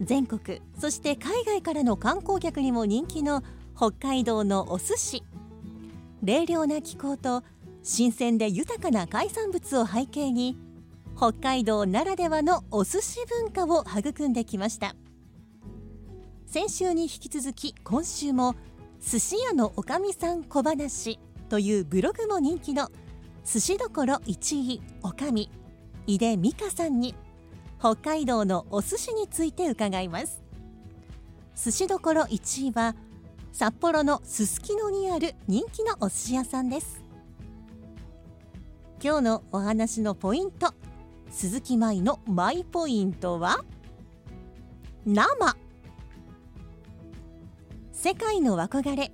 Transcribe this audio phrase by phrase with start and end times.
[0.00, 3.42] 全国そして海外からの観光客にも人気の
[3.76, 5.22] 北海道のお寿司。
[6.22, 7.42] 冷涼な気候と
[7.82, 10.58] 新鮮で豊かな海産物を背景に
[11.16, 14.94] 北海道ならではのお寿司文化を育んできました。
[16.46, 18.54] 先週に引き続き今週も
[19.00, 22.90] 寿司屋のおかみさん小話というブログも人気の
[23.44, 25.50] 寿司どころ1位おかみ
[26.06, 27.14] 井出美香さんに
[27.78, 30.42] 北海道のお寿司について伺います。
[31.54, 32.96] 寿司どころ1位は
[33.52, 37.00] 札幌のすすきのにある人気のお寿司屋さんです。
[39.02, 40.74] 今日のお話のポイント
[41.30, 43.64] 鈴木舞のマイポイントは
[45.06, 45.56] 生。
[47.92, 49.12] 世界の憧れ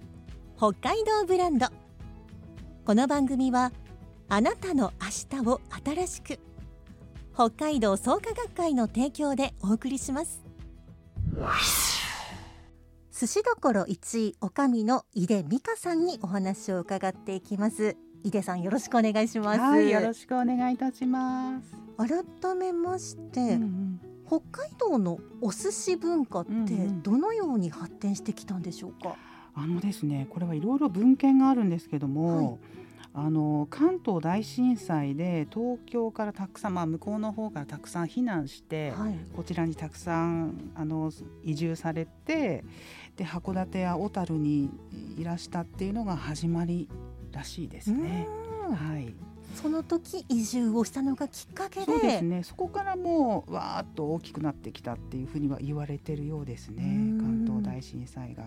[0.56, 1.66] 北海道ブランド。
[2.86, 3.72] この番組は
[4.28, 6.38] あなたの明日を新しく
[7.34, 10.40] 北海道創価学会の提供でお送りします。
[13.10, 17.96] 寿司どころ1位おかみの井出美香さんにお話を伺っていきます。
[18.22, 21.76] 井出さんよろしくお願いします、はい、よろしくお願いいたします。
[21.96, 24.00] 改めまして、うんうん。
[24.28, 27.02] 北海道のお寿司文化ってうんうん。
[27.02, 29.16] どのように発展してきたんでしょうか、
[29.54, 32.60] あのですね、これはいろいろ文献があるんですけども、
[33.16, 41.12] あの関東大震災で東京からたくさん、まあ、向こうの方からたくさん避難して、はいこちらにたくさんあの
[41.44, 42.64] 移住されて
[43.16, 44.70] で函館や小樽に
[45.16, 46.88] いらしたっていうのが始まり
[47.30, 48.26] らしいですね。
[48.70, 49.14] はい、
[49.54, 52.42] その時移住をしたのがきっかけでそうですね。
[52.42, 56.84] そこからもうわーっと大きくなってきたっていうふうには言われてるようですね。
[56.84, 58.44] うん関東大震災が。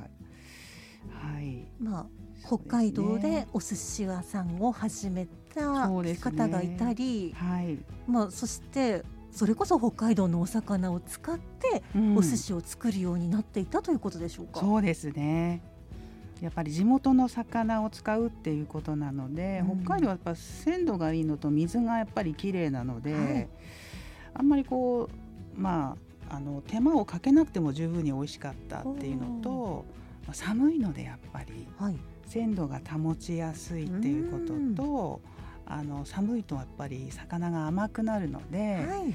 [1.10, 1.68] はい。
[1.80, 2.06] まあ、
[2.46, 7.78] 北海道でお寿司屋さんを始めた方がいたり、はい。
[8.08, 14.60] まあ、そしてそれこそ北海道のお魚を使ってうんお寿司を作るようになっていたということでしょうか？
[14.62, 15.62] そうですね。
[16.42, 23.48] やっぱり地元の魚を使うっていうことなので、うん北海道はやっぱ鮮度がいいのと水がやっぱり綺麗なので、はい
[24.34, 25.10] あんまりこ
[25.58, 25.98] うま
[26.30, 35.22] ああの手間をかけなくても十分に美味しかったっていうのと、まあ、寒いのでやっぱりはい、鮮度が保ちやすいっていうことと、
[35.66, 39.14] あの寒いとやっぱり魚が甘くなるので、はい、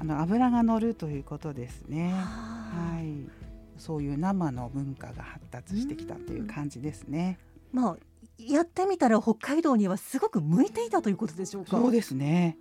[0.00, 2.10] あの脂が乗るということですね。
[2.12, 3.28] ははい、
[3.76, 7.38] そういう生の文化が発達してきたという感じですね。
[7.72, 7.96] まあ
[8.38, 11.70] やってみたら北海道にはすごく向いていたということでしょうか？
[11.72, 12.56] そうですね。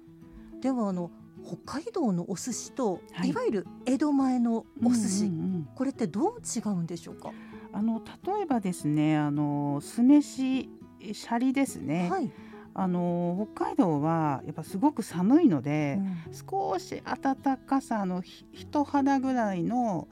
[0.61, 1.11] ではあの
[1.45, 7.31] 北海道のお寿司と、はいい、わゆる江戸前のお寿司、うんうんうんこれってどう違うんでしょうか？
[7.71, 10.69] あの例えばですね、あの酢飯
[11.13, 12.09] シャリですね。
[12.09, 12.31] はい、
[12.73, 15.99] あの北海道はやっぱすごく寒いので、
[16.31, 20.07] 少し暖かさのひ人肌ぐらいの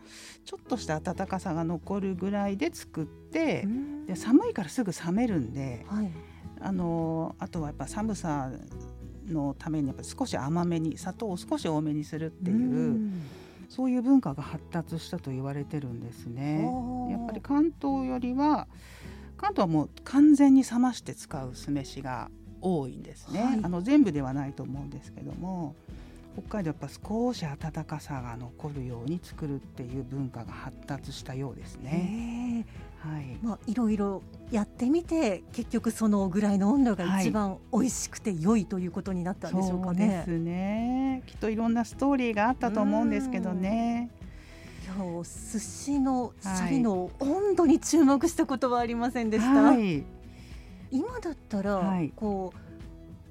[0.46, 4.06] ちょっとした暖かさが残るぐらいで作ってう、ん。
[4.06, 6.12] で寒いからすぐ冷めるんで、はい、
[6.62, 8.52] あのあとはやっぱ寒さ
[9.28, 13.22] のためにやっぱ少し甘めに砂糖を少し多めにするっていう、ん
[13.70, 16.64] そういう文化が発達したと言われてるんですね。
[16.64, 18.68] はあやっぱり関東よりは
[19.38, 22.30] 関東はもう完全に冷まして使う酢飯が
[22.62, 25.76] 多いんですね、はいあの全部ではないと思うんですけども
[26.34, 32.66] 北海道はやっぱ少し暖かさが残るように作るっていう文化が発達したようですね。
[33.06, 40.24] はい、まあいろいろやってみて結局そのぐらいの温度が一番美味しくて良いということになったんでしょうかね。
[40.26, 44.10] そうですねきっといろんなストーリーがあったと思うんですけどね。
[44.84, 44.94] いや
[45.24, 49.62] 寿司のシャリの温度に注目したことはありませんでした。
[49.62, 50.04] はい、
[50.92, 52.65] 今だったら、はいこう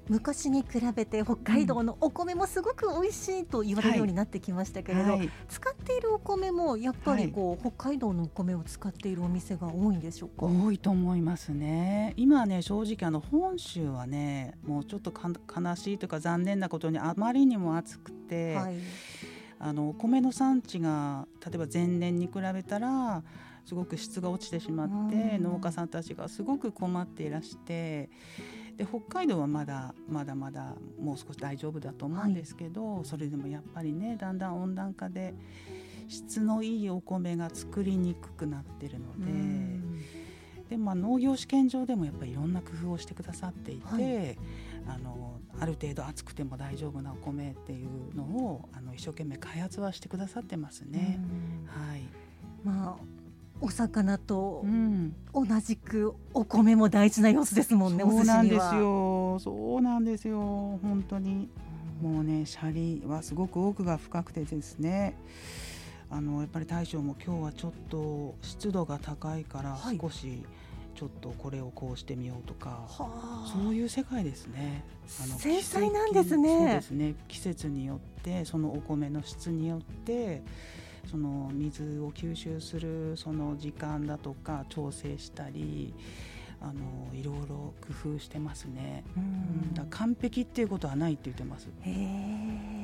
[0.08, 5.30] 昔に比べて北海道のお米もすごく美味しいと言われるようになってきましたけれど、はい。
[5.48, 10.46] 使っているお米もやっぱりこう、北海道のお米を使っているお店が多いんでしょうか？
[10.46, 12.14] 多いと思いますね。
[12.16, 18.74] 今はね正直あの本州はねもうちょっとか悲しいというか残念なことにあまりにも暑くて、はい、
[19.58, 23.22] あのお米の産地が例えば前年に比べたら
[23.64, 25.42] すごく質が落ちてしまってうん。
[25.42, 28.10] 農家さんたちがすごく困っていらして
[28.76, 35.34] で北海道はまだまだまだもう少し大丈夫だと思うんですけど、それでもやっぱりねだんだん温暖化で
[36.08, 39.30] 質のいいお米が作りにくくなってるので。
[39.30, 40.00] うん
[40.68, 44.38] でまあ、農業試験場でもやっぱりいろんな工夫をしてくださっていて、はい
[44.86, 51.20] あのある程度暑くても大丈夫なお米っていうのをあの一生懸命開発はしてくださってますね。
[51.66, 53.13] はい、うんまあ
[53.60, 58.04] お魚とうん、同じくお米も大事な様子ですもんね。
[58.04, 58.74] お寿司そうなんです。
[58.74, 60.38] よそうなんですよ
[60.82, 61.48] 本当に
[62.02, 65.16] もうねシャリはすごく奥が深くてですね
[66.10, 70.42] あのやっぱり大将も今日はちょっと湿度が高いからはい少し
[70.94, 74.84] ちょっとこれをこうしてみようとか、はあそういう世界ですね。
[75.38, 77.14] 繊細なんですねそうですね。
[77.26, 80.42] 季節によってそのお米の質によって
[81.06, 85.94] その水を吸収するその時間だとか調整したり。
[86.60, 89.26] あのいろいろ工夫してますね、ううん
[89.70, 91.68] んだ完璧っていうことはないって言ってます。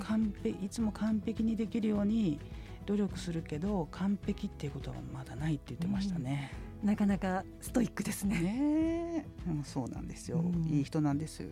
[0.01, 2.39] 完璧いつも完璧にできるように
[2.85, 6.53] 努力するけど完璧っていうことはまだないって言ってましたね、
[6.83, 8.41] なかなかストイックですね。
[8.41, 11.43] ねえ、うん、そうなんですよ、うんいい人なんです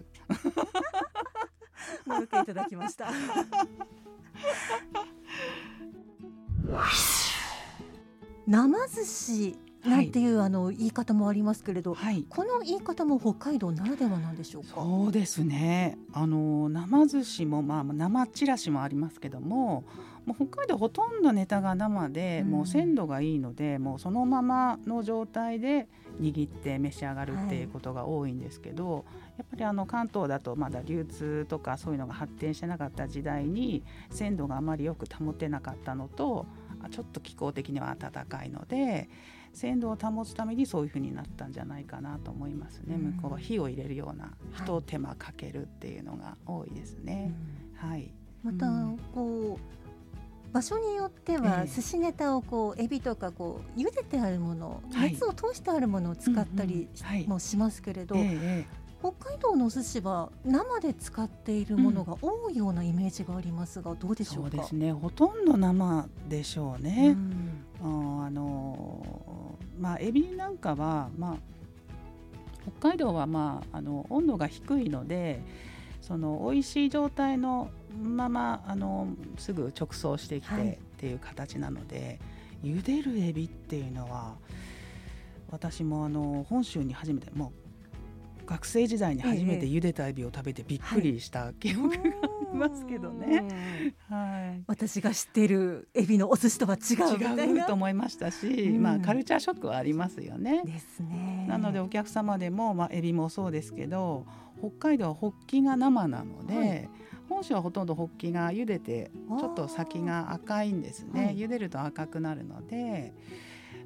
[2.05, 3.11] もう受けいただきました。
[8.47, 12.25] 生寿司なんていう、あの言い方もありますけれど、はい。
[12.29, 14.69] この言い方も北海道ならではなんでしょうか？
[14.75, 15.97] そうですね。
[16.12, 19.85] あの生寿司も、まあ、生ちらしもありますけども
[20.28, 22.50] もう北海道ほとんどネタが生で、うん。
[22.50, 25.88] もう鮮度がいいのでもうそのままの状態で
[26.20, 29.04] 握って召し上がるっていうことが多いんですけど、
[29.38, 36.46] やっぱりあの関東だとまだ流通とかそういうのが発展してなかった時代に鮮度があまりよく保てなかったのと
[36.82, 39.08] あちょっと気候的には暖かいので
[39.52, 43.02] 鮮度を保つためにそういうふうになったんじゃないかなと思いますね、うん。
[43.16, 44.66] 向こうは火を入れるようなはい。
[44.66, 47.32] 一手間かけるっていうのが多いですね。
[47.76, 48.98] はい、またうん。
[49.14, 49.77] こう
[50.52, 51.68] 場所によってはええ。
[51.68, 55.12] 寿司ネタをこうエビとかこう茹でてあるもの、はい。
[55.12, 56.88] 熱を通してあるものを使ったり
[57.26, 58.16] もしますけれど、
[59.00, 64.36] 北海道のお寿司は生で使っているものが多いようなイメージがありますがどうでえしょか？
[64.36, 64.92] そううですね。
[64.92, 67.12] ほとんど生でしょううね。
[67.12, 67.64] ん。
[67.80, 71.36] ああのまあエビなんかはまあ
[72.80, 75.40] 北海道はまああの温度が低いので
[76.00, 79.08] その美味しい状態のままあの
[79.38, 82.20] すぐ直送してきはいてっていう形なので、
[82.62, 84.37] 茹でるエビっていうのは
[85.50, 87.52] 私もあの本州に初めても
[88.43, 91.99] う学生時代に初めてええ茹でたエビを食べてびっくりした記憶があ
[92.52, 93.44] りますけどね。
[94.11, 97.19] うんはい私が知っているエビのお寿司とは違う。
[97.19, 100.62] 違うと思いましたし、うんまあカルチャーショックはありますよね。
[100.64, 101.46] ですね。
[101.46, 104.26] なのでお客様でも、まあ、エビもそうですけど
[104.58, 106.91] 北海道はホッキが生なので、はい
[107.28, 111.36] 本州はほとんどホッキが茹でてちょっと先が赤いんですね、はい。
[111.36, 113.12] 茹でると赤くなるので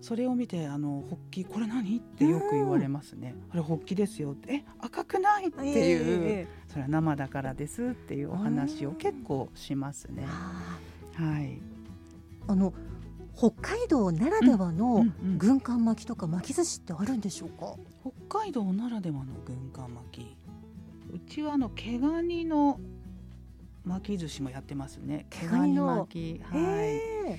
[0.00, 1.98] それを見てあのホッキこれ何？
[1.98, 4.54] ってよく言われますね、あれホッキですよって。
[4.54, 5.48] え赤くない？
[5.48, 10.24] っていう、ええそれは生だからですっていうお話を結構しますね。
[10.26, 10.78] あ
[11.14, 11.60] はい、ー
[12.48, 12.72] あの
[13.36, 15.06] 北海道ならではの
[15.38, 17.76] 軍艦巻きとか巻き寿司ってあるんでしょうか？
[18.28, 20.36] 北海道ならではの軍艦巻き。
[21.14, 22.80] うちはあの毛ガニの
[23.84, 25.26] 巻き寿司もやってますね。
[25.30, 26.42] 毛ガニの巻き。
[26.44, 27.38] はい。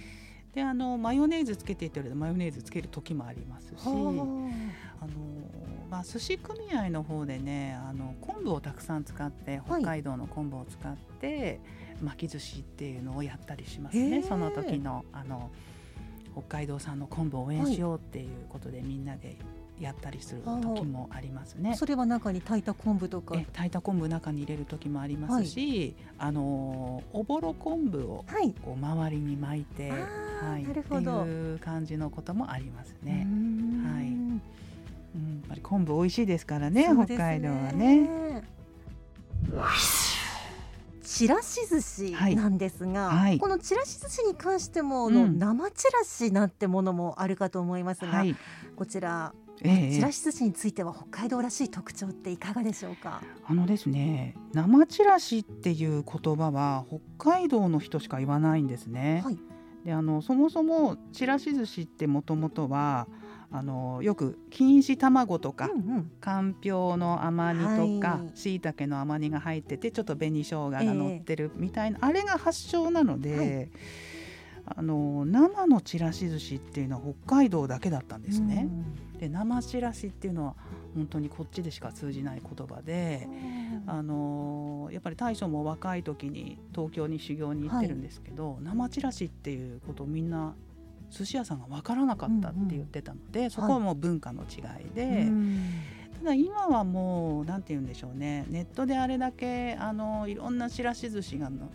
[0.53, 3.89] であのマヨネーズつけていってるとマヨネーズつける時もありますしあ。
[3.89, 4.51] のは
[5.89, 9.81] まあ寿司組合の方でねあの昆布をたくさん使ってはい。
[9.81, 11.59] 北海道の昆布を使って、
[12.01, 14.21] 巻き寿司っていうのをやったりしますね。
[14.21, 15.49] その時のあの
[16.33, 19.37] 北海道産の昆布を応援しようっていうことで、みんなで
[19.79, 21.75] やったりする時もありますね。
[21.75, 23.35] それは中に炊いた昆布とか？
[23.37, 28.53] え炊いた昆布中に入れる時もありますし、あのおぼろ昆布をはい。
[28.63, 33.23] こう周りに巻いて、はい、なるほどっていう感じのこともありますね。
[33.23, 38.43] んはいうん、やっぱり昆布美味しいですからねそうです北海道はね。
[41.03, 48.35] ちらし寿司はいなんですが、はいこのちらし寿司に関しても、うんの生ちらしなんてものもあるかと思いますが、はい、
[48.75, 53.21] こちらええちらし寿司については北海道らしい特徴っていかがでしょうか？
[53.45, 56.85] あのですね生ちらしっていう言葉は
[57.17, 59.21] 北海道の人しか言わないんですね。
[59.23, 59.37] はい。
[59.85, 63.07] であのそもそもちらし寿司ってもともとは
[63.51, 66.11] あのよく錦糸卵とか、うんうん。
[66.19, 73.69] かんぴょうの甘煮とかはいしいたけの甘煮が入っててちょっと紅生姜が乗ってるみたいな、あれが発祥なので、
[74.75, 78.67] あの生のちらし寿司っていうのは北海道だけだったんですね。
[79.19, 80.55] で生ちらしっていうのは
[80.95, 83.27] 本当にこっちでしか通じない言葉で。
[83.85, 90.53] あのやっぱり大将も若い時に東京に修行に行ってるんですけど、生ちらしっていうことをみんな
[91.09, 95.59] 寿司屋さんが分からなかったって言ってたので、そこはもう文化の違いで、うん。
[96.19, 101.69] ただ今はもうなんて言うんでしょうねネットであれだけあのいろんなちらし寿司がのもう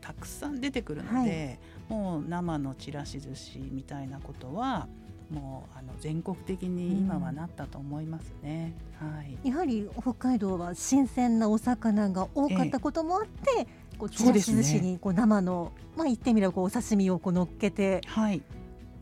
[0.00, 4.88] たくさん出てくるので、もう生のちらし寿司みたいなことは
[5.30, 8.74] もうあの全国的に今はなったと思いますね。
[8.98, 13.66] はいやはり北海道は新鮮なお魚が多かったこともあって、
[13.98, 18.42] こうちらし寿司にこう生の、まあ言ってみればこうお刺身をこう乗っけてはい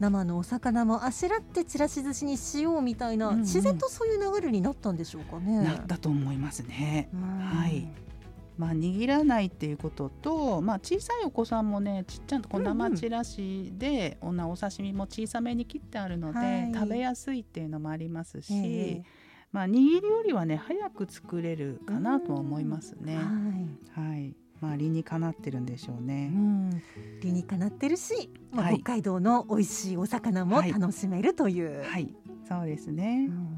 [0.01, 5.63] 生のお魚もあしらってちらし寿司にしようみたいな、うんうん自然とそういう流れになったんでしょうかね。
[5.63, 7.09] なったと思いますね。
[7.15, 7.89] うんはい
[8.59, 12.79] まあ、握らないっていうことと、まあ、小さいお子さんもねちっちゃなこううんうん。
[12.79, 16.73] 生ちらしで、おなお刺身も小さめに切ってあるので、はい。
[16.75, 19.03] 食べやすいっていうのもありますし、ええ。
[19.53, 23.17] まあ、握りよりはね早く作れるかなとは思いますね。
[23.17, 24.11] はい。
[24.11, 24.35] はい。
[24.61, 26.29] まあ、理にかなってるんでしょううね。
[26.29, 26.71] ん、
[27.21, 28.77] 理にかなってるし、まあはい。
[28.77, 30.73] 北海道の美味しいお魚もはい。
[30.73, 31.83] 楽しめるという。
[31.83, 32.09] はい、
[32.49, 33.29] そうですね。
[33.31, 33.33] う。
[33.33, 33.57] ん。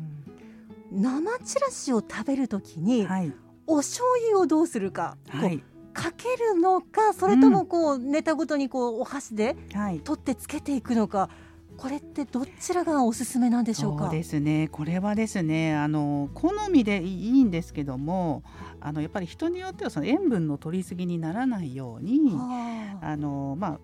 [0.90, 3.32] 生ちらしを食べるときに、はい、
[3.68, 10.00] お醤油をどうするか、はい、かけるのかそれともこう、ネタごとにこうお箸ではい。
[10.00, 11.28] 取ってつけていくのか
[11.76, 14.06] これってどちらがおすすめなんでしょうか？
[14.06, 14.68] そうですね。
[14.72, 18.42] これはですねあの好みでいいんですけども
[18.80, 23.06] あのやっぱり人によってはその塩分の取りすぎにならないようにはあ。
[23.10, 23.80] あのまあ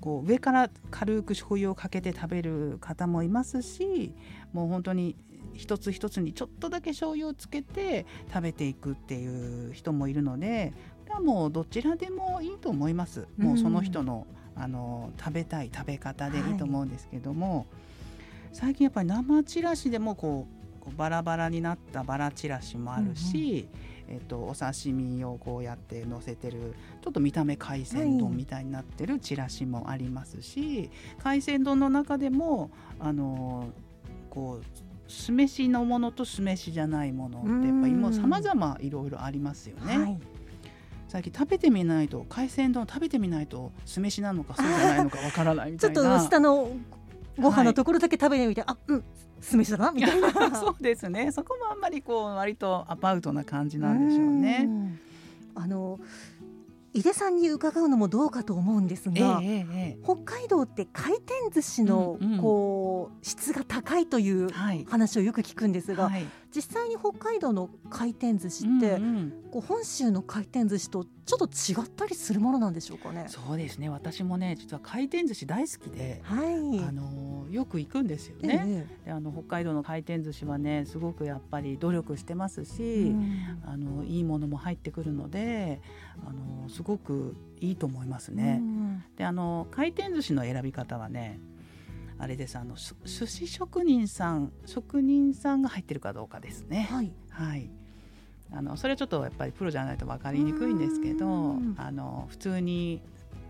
[0.00, 4.12] こう上から軽く醤油をかけて食べる方もいますし
[4.52, 5.16] もう本当に
[5.58, 10.72] 一つ一つにちょっとだけ醤油をつけて食べていくっていう人もいるので
[11.02, 13.26] これはもうどちらでもいいと思います。
[13.36, 16.40] もうその人のあの食べたい食べ方でい。
[16.40, 17.66] いと思うんですけども、
[18.52, 20.46] 最近やっぱり生ちらしでもこ
[20.86, 23.68] うバラバラになったバラちらしもあるし、
[24.08, 30.90] えっとお刺身をこうやって乗せてるちょっと見た目海鮮丼みたいになってるちらしもありますし、
[31.22, 33.68] 海鮮丼の中でもあの
[34.30, 34.64] こう
[35.08, 39.98] 酢飯のものと酢飯じゃないものってやっぱりもう様々いろいろありますよね。
[39.98, 40.18] はい
[41.08, 45.94] 最近食べてみないと海鮮丼食べてみないと酢飯なのかそうじゃないのかわからないみたいな。
[45.94, 46.70] ちょっと下の
[47.38, 49.04] ご飯のところだけ食べてみて、あうん
[49.40, 51.32] 酢飯だなみたいな そうですね。
[51.32, 54.64] そこもあんまりこう割とアバウトな感じなんでしょうね。
[54.64, 54.98] ん
[55.54, 55.98] あの
[56.94, 64.48] 井出さんに伺うのもどうかと思うんですええが、えええ北海道って回転寿司のうんうんこう質が高いという。
[64.86, 66.26] 話をよく聞くんですが、はい。
[66.54, 73.24] 実際に北海道の回転寿司って、うんうんこう本州の回転寿司とちょっと違ったりするものなんでしょうかね？
[73.28, 73.88] そうですね。
[73.88, 76.84] 私もね実は回転寿司大好きで、はい。
[76.86, 78.62] あのよく行くんですよえね。
[78.66, 83.04] えであの北海道の回転寿司はねすごくやっぱり努力してますし。
[83.04, 85.80] うんあのいいものも入ってくるので
[86.26, 88.58] あのすごくいいと思いますね。
[88.60, 91.40] うんであの回転寿司の選び方はね
[92.18, 96.88] あれですあのす寿司職人さん職人さんが入ってるかどうかですね。
[96.90, 97.12] はい。
[97.30, 97.70] はい
[98.50, 103.02] あのそれはちょっとやっぱりプロじゃないと分かりにくいんですけどうんあの普通に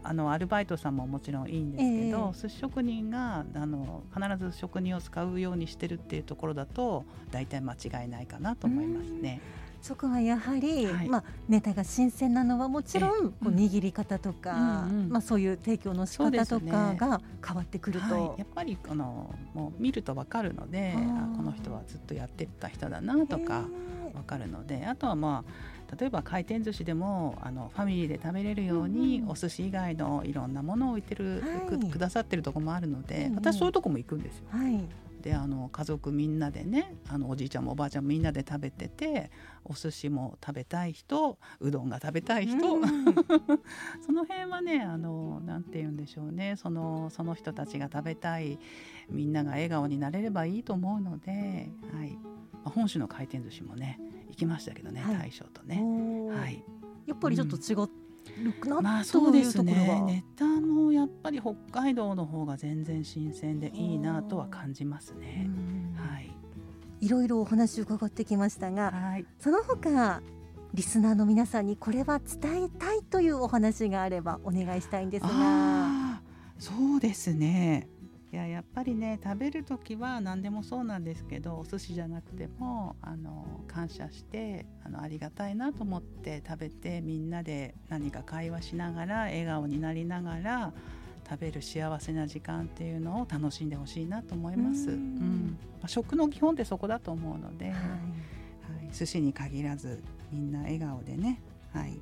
[0.02, 9.40] あのアルバイトさんももちろんいいんですけど、え寿司職人があの必ず職人を使うようにしてるっていうところだと大体間違いないかなと思いますね。
[9.80, 11.08] そこはやはり、はい。
[11.08, 13.54] まあネタが新鮮なのはもちろん、こううん。
[13.54, 15.08] 握り方とか、うんうん。
[15.08, 23.64] まあそういう提供の仕方とかが変わってくると、はい、やっぱりあのもう見ると分かるのであこの人はずっとやってた人だなとか
[24.10, 29.30] へ分かるのであとはまあ例えば回転寿司でもあのファミリーで食べれるように、うんうん。
[29.30, 31.78] お寿司以外のいろんなものを置いてる、はい。
[31.78, 34.44] くくださってるところもあるので、うんうん私そういうとこも行くんですよ。
[34.52, 34.84] ーはい。
[35.22, 39.30] であの家族みんなでねあのおじいちゃんもおばあちゃんもみんなで食べてて
[39.64, 42.82] お寿司も食べたい人うどんが食べたい人、うん。
[44.04, 46.56] その辺はねあのなんて言うんでしょうね。
[46.56, 48.58] そのその人たちが食べたい
[49.10, 52.18] みんなが笑顔になれればいいと思うので、はい。
[52.52, 55.18] まあ、本州の回転寿司もね行きましたけどね、はい。
[55.18, 55.82] 大将とね。
[56.30, 56.64] はい、
[57.06, 57.74] やっぱりちょっと違
[58.64, 59.88] うな、まあとそうでいうところすね。
[59.88, 60.06] は。
[60.06, 65.46] ネタもやっぱり北海道の方が全然新鮮でいいなとは感じますうね。
[65.46, 65.94] ん。
[65.96, 66.34] はい。
[67.00, 70.20] いろいろお話を伺ってきましたが、はい、その他
[70.74, 76.20] リスナーの皆さんにこれは伝えたいというお話があればお願いしたいんですが。
[76.58, 77.88] そうですね
[78.30, 90.72] いややっぱりね食べる時は何でもそうなんですけどお寿司じゃなくてもあの感謝してあのありがたいなと思って食べてみんなで何か会話しながら笑顔になりながら
[91.28, 94.90] 食べる幸せな時間っていうのを楽しんでほしいなと思います。
[94.90, 94.98] ううん。
[94.98, 97.76] んまあ、食の基本ってそこだと思うので、はは
[98.90, 98.94] い。
[98.94, 101.42] 寿司に限らずみんな笑顔でね、
[101.72, 102.00] はい、い、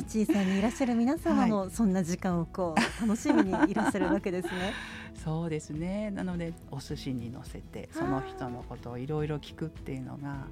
[0.00, 4.72] 一井さんにいらっしゃる皆様も そんな時間をこう楽しみにいらっしゃるわけですね。
[5.14, 6.10] そうですね。
[6.10, 10.46] なのでお寿司に乗せてその人のことをいろいろ聞くっていうのが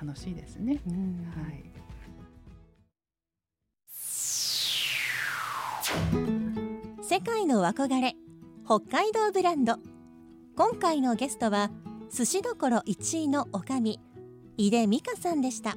[0.00, 0.80] 楽しいですね。
[0.86, 1.26] うん。
[1.34, 1.64] はい、
[7.02, 8.14] 世界の憧れ
[8.64, 9.76] 北海道ブランド。
[10.56, 11.70] 今回のゲストは
[12.12, 13.98] 寿司どころ1位の女将
[14.56, 15.76] 井出美香さんでした。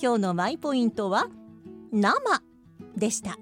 [0.00, 1.28] 今日のマイポイントは
[1.92, 2.42] 生
[2.96, 3.38] でした。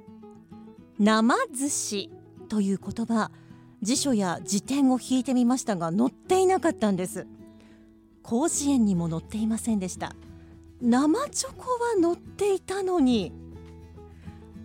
[0.99, 2.11] 生寿司
[2.51, 3.31] という言葉
[3.81, 7.27] 辞書や辞典を引いてみましたが載っていなかったんです。
[8.23, 10.15] 甲子園にも載っていませんでした。
[10.83, 13.33] 生チョコは載っていたのに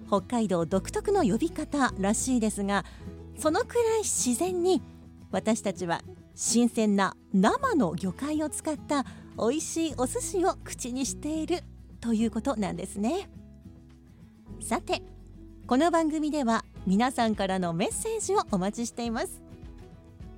[0.08, 2.86] 北海道独特の呼び方らしいですが
[3.38, 4.82] そのくらい自然に
[5.32, 6.02] 私たちは
[6.34, 9.06] 新鮮な生の魚介を使った
[9.38, 11.64] 美味しいお寿司を口にしている
[12.00, 13.30] ということなんですね。
[14.62, 15.02] さて
[15.68, 19.42] この番組では皆さんからのメッセージをお待ちしています。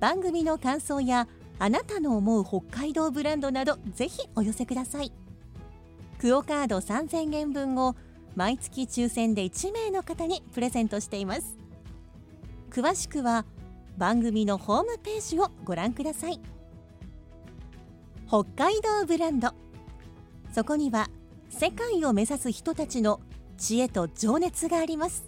[0.00, 1.28] 番組の感想や
[1.58, 5.12] あなたの思う北海道ブランドなどぜひお寄せください。
[6.18, 7.96] クオカード3000円分を
[8.34, 11.58] 毎月抽選で1名の方にプレゼントしています。
[12.70, 13.44] 詳しくは
[13.98, 16.40] 番組のホームページをご覧ください。
[18.26, 19.50] 北海道ブランド。
[20.54, 21.10] そこには
[21.50, 23.20] 世界を目指す人たちの
[23.56, 25.27] 知恵と情熱があります。